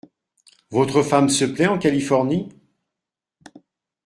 Votre 0.71 1.03
femme 1.03 1.29
se 1.29 1.45
plait 1.45 1.67
en 1.67 1.77
Californie? 1.77 2.49